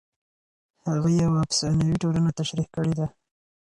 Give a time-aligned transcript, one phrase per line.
[0.89, 3.07] هغه یوه افسانوي ټولنه تشریح کړې ده.